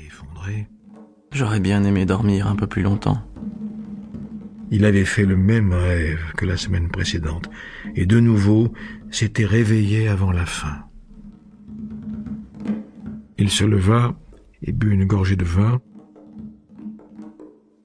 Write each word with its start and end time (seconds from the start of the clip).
effondré. 0.00 0.68
J'aurais 1.32 1.60
bien 1.60 1.84
aimé 1.84 2.06
dormir 2.06 2.46
un 2.46 2.56
peu 2.56 2.66
plus 2.66 2.82
longtemps. 2.82 3.22
Il 4.70 4.84
avait 4.84 5.04
fait 5.04 5.24
le 5.24 5.36
même 5.36 5.72
rêve 5.72 6.32
que 6.36 6.46
la 6.46 6.56
semaine 6.56 6.88
précédente, 6.88 7.48
et 7.94 8.06
de 8.06 8.18
nouveau 8.18 8.72
s'était 9.10 9.44
réveillé 9.44 10.08
avant 10.08 10.32
la 10.32 10.46
fin. 10.46 10.84
Il 13.38 13.50
se 13.50 13.64
leva 13.64 14.18
et 14.62 14.72
but 14.72 14.92
une 14.92 15.04
gorgée 15.04 15.36
de 15.36 15.44
vin, 15.44 15.80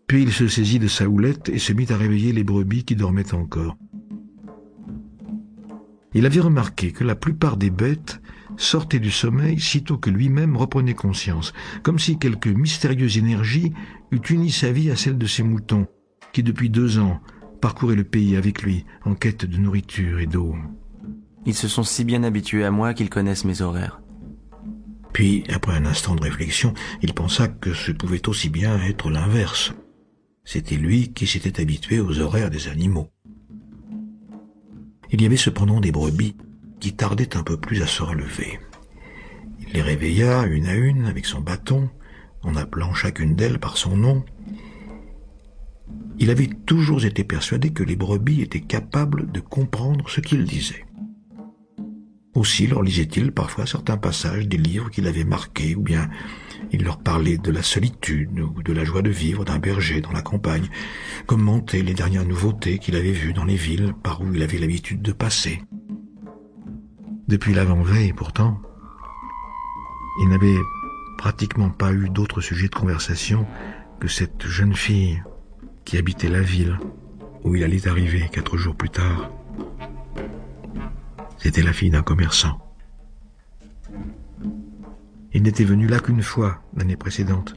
puis 0.07 0.23
il 0.23 0.32
se 0.32 0.48
saisit 0.48 0.80
de 0.80 0.88
sa 0.88 1.07
houlette 1.07 1.50
et 1.50 1.60
se 1.60 1.73
mit 1.73 1.91
à 1.91 1.98
réveiller 1.98 2.34
les 2.34 2.44
brebis 2.44 2.86
qui 2.86 2.96
dormaient 2.96 3.34
encore. 3.34 3.78
Il 6.14 6.26
avait 6.26 6.39
remarqué 6.39 6.91
que 6.91 7.04
la 7.04 7.16
plupart 7.16 7.57
des 7.57 7.70
bêtes 7.70 8.20
sortaient 8.60 9.00
du 9.00 9.10
sommeil 9.10 9.60
sitôt 9.60 9.98
que 9.98 10.10
lui-même 10.10 10.57
reprenait 10.57 10.94
conscience, 10.94 11.54
comme 11.82 11.98
si 11.98 12.20
quelque 12.20 12.50
mystérieuse 12.50 13.18
énergie 13.18 13.74
eût 14.11 14.21
uni 14.29 14.51
sa 14.51 14.71
vie 14.71 14.92
à 14.92 14.96
celle 14.96 15.18
de 15.18 15.25
ses 15.25 15.43
moutons, 15.43 15.88
qui 16.34 16.43
depuis 16.43 16.70
deux 16.70 17.00
ans 17.00 17.20
parcouraient 17.61 17.96
le 17.96 18.04
pays 18.04 18.36
avec 18.36 18.61
lui 18.61 18.86
en 19.06 19.15
quête 19.15 19.46
de 19.46 19.57
nourriture 19.57 20.20
et 20.20 20.28
d'eau. 20.28 20.56
Ils 21.46 21.56
se 21.56 21.68
sont 21.68 21.84
si 21.84 22.04
bien 22.04 22.24
habitués 22.24 22.65
à 22.65 22.71
moi 22.71 22.93
qu'ils 22.93 23.10
connaissent 23.10 23.46
mes 23.46 23.61
horaires. 23.61 24.01
Puis, 25.14 25.43
après 25.50 25.73
un 25.73 25.86
instant 25.86 26.15
de 26.15 26.21
réflexion, 26.21 26.73
il 27.01 27.14
pensa 27.14 27.48
que 27.48 27.73
ce 27.73 27.92
pouvait 27.92 28.28
aussi 28.29 28.50
bien 28.50 28.79
être 28.84 29.10
l'inverse. 29.10 29.73
C'était 30.43 30.76
lui 30.76 31.14
qui 31.14 31.28
s'était 31.28 31.62
habitué 31.62 32.00
aux 32.00 32.20
horaires 32.20 32.50
des 32.50 32.67
animaux. 32.67 33.09
Il 35.12 35.22
y 35.22 35.26
avait 35.26 35.38
cependant 35.38 35.80
des 35.80 35.92
brebis 35.92 36.36
qui 36.80 36.94
tardaient 36.94 37.36
un 37.36 37.44
peu 37.44 37.58
plus 37.58 37.81
à 37.81 37.88
se 37.88 38.03
relever. 38.03 38.59
Il 39.61 39.73
les 39.73 39.81
réveilla 39.81 40.45
une 40.45 40.67
à 40.67 40.75
une 40.75 41.06
avec 41.06 41.25
son 41.25 41.42
bâton, 41.42 41.89
en 42.42 42.56
appelant 42.56 42.94
chacune 42.94 43.36
d'elles 43.36 43.59
par 43.59 43.78
son 43.78 43.97
nom. 43.97 44.23
Il 46.17 46.30
avait 46.30 46.50
toujours 46.66 47.06
été 47.06 47.23
persuadé 47.23 47.72
que 47.72 47.84
les 47.84 47.95
brebis 47.95 48.42
étaient 48.42 48.62
capables 48.62 49.31
de 49.31 49.39
comprendre 49.39 50.09
ce 50.09 50.22
qu'il 50.22 50.44
disait. 50.45 50.86
Aussi 52.36 52.67
leur 52.67 52.84
lisait-il 52.84 53.32
parfois 53.32 53.66
certains 53.66 53.98
passages 53.98 54.48
des 54.48 54.58
livres 54.58 54.92
qu'il 54.92 55.08
avait 55.08 55.23
marqués, 55.23 55.76
ou 55.76 55.82
bien 55.82 56.09
il 56.72 56.84
leur 56.84 57.00
parlait 57.00 57.38
de 57.38 57.52
la 57.52 57.64
solitude 57.64 58.39
ou 58.39 58.61
de 58.61 58.73
la 58.73 58.84
joie 58.84 59.02
de 59.02 59.09
vivre 59.09 59.45
d'un 59.45 59.59
berger 59.59 60.00
dans 60.02 60.11
la 60.11 60.22
campagne, 60.22 60.70
commentait 61.26 61.82
les 61.82 61.95
dernières 61.95 62.26
nouveautés 62.26 62.78
qu'il 62.78 62.95
avait 62.95 63.11
vues 63.11 63.34
dans 63.34 63.45
les 63.45 63.56
villes 63.56 63.94
par 64.04 64.22
où 64.22 64.34
il 64.34 64.44
avait 64.44 64.59
l'habitude 64.59 65.02
de 65.02 65.11
passer. 65.11 65.61
Depuis 67.30 67.54
l'avant-veille, 67.54 68.12
pourtant, 68.12 68.60
il 70.20 70.30
n'avait 70.30 70.58
pratiquement 71.20 71.70
pas 71.70 71.94
eu 71.94 72.10
d'autre 72.10 72.42
sujet 72.42 72.70
de 72.70 72.74
conversation 72.74 73.46
que 74.00 74.08
cette 74.08 74.48
jeune 74.48 74.74
fille 74.74 75.22
qui 75.86 76.00
habitait 76.00 76.28
la 76.28 76.42
ville 76.42 76.80
où 77.44 77.54
il 77.54 77.64
allait 77.64 77.88
arriver 77.88 78.28
quatre 78.32 78.58
jours 78.58 78.76
plus 78.76 78.90
tard. 78.90 79.30
C'était 81.38 81.62
la 81.62 81.72
fille 81.72 81.92
d'un 81.92 82.02
commerçant. 82.02 82.58
Il 85.32 85.44
n'était 85.44 85.66
venu 85.66 85.86
là 85.86 86.00
qu'une 86.00 86.24
fois 86.24 86.64
l'année 86.76 86.98
précédente. 86.98 87.54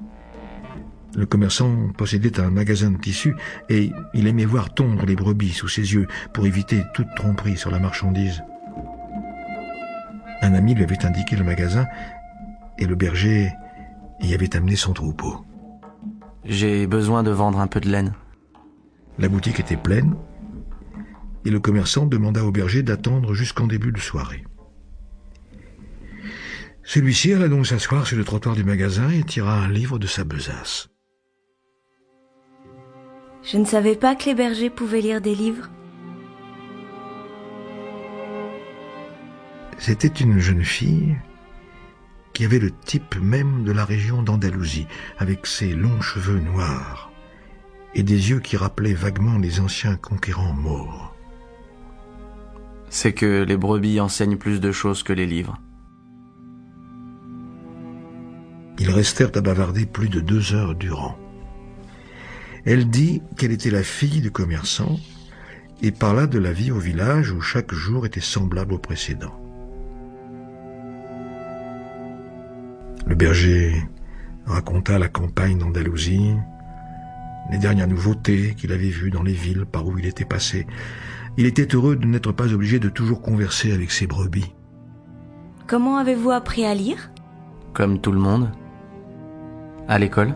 Le 1.16 1.24
commerçant 1.24 1.88
possédait 1.96 2.40
un 2.40 2.50
magasin 2.50 2.90
de 2.90 2.98
tissus 2.98 3.34
et 3.70 3.90
il 4.12 4.26
aimait 4.26 4.44
voir 4.44 4.74
tondre 4.74 5.06
les 5.06 5.16
brebis 5.16 5.54
sous 5.54 5.68
ses 5.68 5.94
yeux 5.94 6.08
pour 6.34 6.44
éviter 6.44 6.82
toute 6.92 7.14
tromperie 7.16 7.56
sur 7.56 7.70
la 7.70 7.78
marchandise. 7.78 8.42
Un 10.42 10.54
ami 10.54 10.74
lui 10.74 10.82
avait 10.82 11.06
indiqué 11.06 11.36
le 11.36 11.44
magasin 11.44 11.86
et 12.78 12.84
le 12.84 12.96
berger 12.96 13.52
y 14.20 14.34
avait 14.34 14.54
amené 14.56 14.76
son 14.76 14.92
troupeau. 14.92 15.44
J'ai 16.44 16.86
besoin 16.86 17.22
de 17.22 17.30
vendre 17.30 17.60
un 17.60 17.68
peu 17.68 17.80
de 17.80 17.88
laine. 17.88 18.12
La 19.18 19.28
boutique 19.28 19.60
était 19.60 19.76
pleine 19.76 20.16
et 21.44 21.50
le 21.50 21.60
commerçant 21.60 22.06
demanda 22.06 22.44
au 22.44 22.50
berger 22.50 22.82
d'attendre 22.82 23.34
jusqu'en 23.34 23.66
début 23.66 23.92
de 23.92 24.00
soirée. 24.00 24.44
Celui-ci 26.84 27.32
alla 27.32 27.48
donc 27.48 27.66
s'asseoir 27.66 28.06
sur 28.06 28.18
le 28.18 28.24
trottoir 28.24 28.56
du 28.56 28.64
magasin 28.64 29.08
et 29.10 29.22
tira 29.22 29.54
un 29.54 29.70
livre 29.70 29.98
de 29.98 30.08
sa 30.08 30.24
besace. 30.24 30.88
Je 33.44 33.58
ne 33.58 33.64
savais 33.64 33.96
pas 33.96 34.14
que 34.16 34.26
les 34.26 34.34
bergers 34.34 34.70
pouvaient 34.70 35.00
lire 35.00 35.20
des 35.20 35.34
livres. 35.34 35.68
C'était 39.84 40.06
une 40.06 40.38
jeune 40.38 40.62
fille 40.62 41.16
qui 42.34 42.44
avait 42.44 42.60
le 42.60 42.70
type 42.70 43.16
même 43.20 43.64
de 43.64 43.72
la 43.72 43.84
région 43.84 44.22
d'Andalousie, 44.22 44.86
avec 45.18 45.44
ses 45.44 45.74
longs 45.74 46.00
cheveux 46.00 46.38
noirs 46.38 47.10
et 47.96 48.04
des 48.04 48.30
yeux 48.30 48.38
qui 48.38 48.56
rappelaient 48.56 48.94
vaguement 48.94 49.38
les 49.38 49.58
anciens 49.58 49.96
conquérants 49.96 50.52
morts. 50.52 51.16
C'est 52.90 53.12
que 53.12 53.42
les 53.42 53.56
brebis 53.56 53.98
enseignent 53.98 54.36
plus 54.36 54.60
de 54.60 54.70
choses 54.70 55.02
que 55.02 55.12
les 55.12 55.26
livres. 55.26 55.58
Ils 58.78 58.90
restèrent 58.90 59.32
à 59.34 59.40
bavarder 59.40 59.84
plus 59.84 60.08
de 60.08 60.20
deux 60.20 60.54
heures 60.54 60.76
durant. 60.76 61.18
Elle 62.64 62.88
dit 62.88 63.20
qu'elle 63.36 63.50
était 63.50 63.72
la 63.72 63.82
fille 63.82 64.20
du 64.20 64.30
commerçant 64.30 65.00
et 65.82 65.90
parla 65.90 66.28
de 66.28 66.38
la 66.38 66.52
vie 66.52 66.70
au 66.70 66.78
village 66.78 67.32
où 67.32 67.40
chaque 67.40 67.74
jour 67.74 68.06
était 68.06 68.20
semblable 68.20 68.74
au 68.74 68.78
précédent. 68.78 69.41
Le 73.06 73.14
berger 73.14 73.74
raconta 74.46 74.98
la 74.98 75.08
campagne 75.08 75.58
d'Andalousie, 75.58 76.34
les 77.50 77.58
dernières 77.58 77.88
nouveautés 77.88 78.54
qu'il 78.54 78.72
avait 78.72 78.88
vues 78.88 79.10
dans 79.10 79.22
les 79.22 79.32
villes 79.32 79.66
par 79.66 79.86
où 79.86 79.98
il 79.98 80.06
était 80.06 80.24
passé. 80.24 80.66
Il 81.36 81.46
était 81.46 81.74
heureux 81.74 81.96
de 81.96 82.06
n'être 82.06 82.32
pas 82.32 82.52
obligé 82.52 82.78
de 82.78 82.88
toujours 82.88 83.22
converser 83.22 83.72
avec 83.72 83.90
ses 83.90 84.06
brebis. 84.06 84.52
Comment 85.66 85.96
avez-vous 85.96 86.30
appris 86.30 86.64
à 86.64 86.74
lire? 86.74 87.10
Comme 87.72 88.00
tout 88.00 88.12
le 88.12 88.18
monde. 88.18 88.50
À 89.88 89.98
l'école 89.98 90.32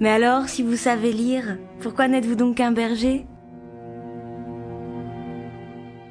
Mais 0.00 0.10
alors, 0.10 0.48
si 0.48 0.62
vous 0.62 0.76
savez 0.76 1.12
lire, 1.12 1.56
pourquoi 1.80 2.08
n'êtes-vous 2.08 2.34
donc 2.34 2.56
qu'un 2.56 2.72
berger? 2.72 3.26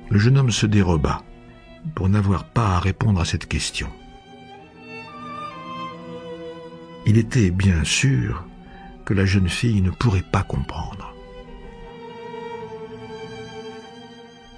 Le 0.09 0.17
jeune 0.17 0.38
homme 0.38 0.51
se 0.51 0.65
déroba 0.65 1.21
pour 1.95 2.09
n'avoir 2.09 2.45
pas 2.45 2.75
à 2.75 2.79
répondre 2.79 3.19
à 3.19 3.25
cette 3.25 3.47
question. 3.47 3.88
Il 7.07 7.18
était 7.18 7.51
bien 7.51 7.85
sûr 7.85 8.45
que 9.06 9.13
la 9.13 9.25
jeune 9.25 9.47
fille 9.47 9.81
ne 9.81 9.91
pourrait 9.91 10.25
pas 10.29 10.44
comprendre. 10.44 11.16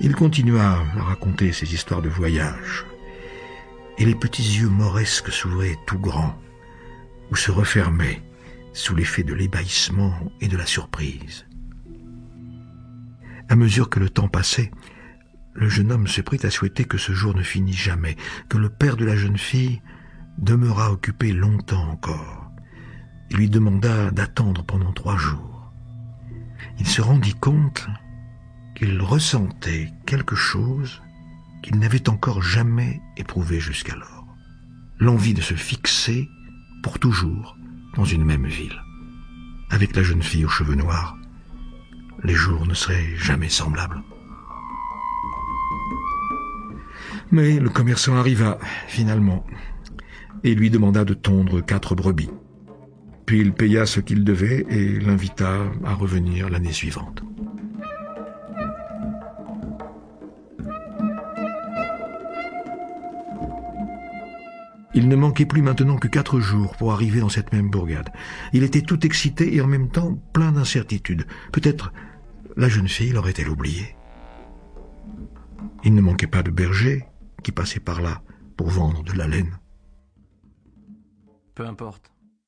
Il 0.01 0.15
continua 0.15 0.79
à 0.97 1.03
raconter 1.03 1.53
ses 1.53 1.75
histoires 1.75 2.01
de 2.01 2.09
voyage, 2.09 2.85
et 3.99 4.05
les 4.05 4.15
petits 4.15 4.57
yeux 4.61 4.67
mauresques 4.67 5.31
s'ouvraient 5.31 5.77
tout 5.85 5.99
grands, 5.99 6.41
ou 7.29 7.35
se 7.35 7.51
refermaient 7.51 8.23
sous 8.73 8.95
l'effet 8.95 9.21
de 9.21 9.35
l'ébahissement 9.35 10.15
et 10.41 10.47
de 10.47 10.57
la 10.57 10.65
surprise. 10.65 11.45
À 13.47 13.55
mesure 13.55 13.91
que 13.91 13.99
le 13.99 14.09
temps 14.09 14.27
passait, 14.27 14.71
le 15.53 15.69
jeune 15.69 15.91
homme 15.91 16.07
se 16.07 16.21
prit 16.21 16.39
à 16.41 16.49
souhaiter 16.49 16.85
que 16.85 16.97
ce 16.97 17.11
jour 17.11 17.35
ne 17.35 17.43
finît 17.43 17.73
jamais, 17.73 18.15
que 18.49 18.57
le 18.57 18.69
père 18.69 18.97
de 18.97 19.05
la 19.05 19.15
jeune 19.15 19.37
fille 19.37 19.83
demeurât 20.41 20.91
occupé 20.91 21.31
longtemps 21.31 21.89
encore. 21.89 22.51
Il 23.29 23.37
lui 23.37 23.49
demanda 23.49 24.11
d'attendre 24.11 24.63
pendant 24.63 24.93
trois 24.93 25.17
jours. 25.17 25.71
Il 26.79 26.87
se 26.87 27.01
rendit 27.01 27.35
compte 27.35 27.87
qu'il 28.75 29.01
ressentait 29.01 29.89
quelque 30.05 30.35
chose 30.35 31.01
qu'il 31.61 31.77
n'avait 31.77 32.09
encore 32.09 32.41
jamais 32.41 33.01
éprouvé 33.17 33.59
jusqu'alors. 33.59 34.25
L'envie 34.99 35.33
de 35.33 35.41
se 35.41 35.53
fixer 35.53 36.27
pour 36.83 36.99
toujours 36.99 37.57
dans 37.95 38.05
une 38.05 38.23
même 38.23 38.47
ville. 38.47 38.81
Avec 39.69 39.95
la 39.95 40.03
jeune 40.03 40.23
fille 40.23 40.45
aux 40.45 40.49
cheveux 40.49 40.75
noirs, 40.75 41.17
les 42.23 42.33
jours 42.33 42.65
ne 42.65 42.73
seraient 42.73 43.15
jamais 43.17 43.49
semblables. 43.49 44.01
Mais 47.31 47.59
le 47.59 47.69
commerçant 47.69 48.15
arriva, 48.15 48.57
finalement, 48.87 49.45
et 50.43 50.55
lui 50.55 50.69
demanda 50.69 51.05
de 51.05 51.13
tondre 51.13 51.63
quatre 51.65 51.95
brebis. 51.95 52.29
Puis 53.25 53.41
il 53.41 53.53
paya 53.53 53.85
ce 53.85 53.99
qu'il 53.99 54.23
devait 54.23 54.65
et 54.69 54.99
l'invita 54.99 55.59
à 55.85 55.93
revenir 55.93 56.49
l'année 56.49 56.71
suivante. 56.71 57.23
Il 64.95 65.07
ne 65.07 65.15
manquait 65.15 65.45
plus 65.45 65.61
maintenant 65.61 65.97
que 65.97 66.07
quatre 66.07 66.39
jours 66.39 66.75
pour 66.75 66.91
arriver 66.91 67.19
dans 67.19 67.29
cette 67.29 67.53
même 67.53 67.69
bourgade. 67.69 68.09
Il 68.53 68.63
était 68.63 68.81
tout 68.81 69.05
excité 69.05 69.55
et 69.55 69.61
en 69.61 69.67
même 69.67 69.89
temps 69.89 70.19
plein 70.33 70.51
d'incertitudes. 70.51 71.27
Peut-être 71.51 71.93
la 72.57 72.67
jeune 72.67 72.87
fille 72.87 73.11
l'aurait-elle 73.11 73.49
oublié. 73.49 73.95
Il 75.83 75.93
ne 75.93 76.01
manquait 76.01 76.27
pas 76.27 76.41
de 76.41 76.49
bergers 76.49 77.05
qui 77.43 77.51
passaient 77.51 77.79
par 77.79 78.01
là 78.01 78.21
pour 78.57 78.69
vendre 78.69 79.03
de 79.03 79.13
la 79.13 79.27
laine. 79.27 79.58
Peu 81.59 81.65
importe. 81.65 82.18